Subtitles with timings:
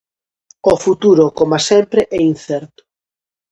[0.71, 2.81] O futuro, coma sempre, é incerto.